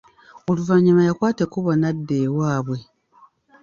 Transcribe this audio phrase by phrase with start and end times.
[0.49, 2.77] Oluvannyuma yakwata ekubo n'adda ewaabwe.